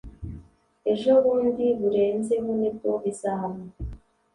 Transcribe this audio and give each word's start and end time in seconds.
Ejo 0.91 1.11
bundi 1.23 1.65
burenzeho 1.79 2.49
nibwo 2.59 2.89
bizaba 3.03 3.57